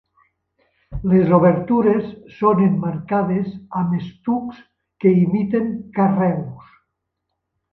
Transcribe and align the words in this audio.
Les 1.11 1.33
obertures 1.37 2.07
són 2.37 2.63
emmarcades 2.67 3.51
amb 3.81 3.93
estucs 3.99 4.65
que 5.05 5.13
imiten 5.27 5.71
carreus. 6.01 6.75